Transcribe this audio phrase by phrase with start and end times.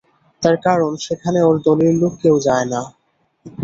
[0.43, 2.81] তার কারণ, সেখানে ওর দলের লোক কেউ যায় না।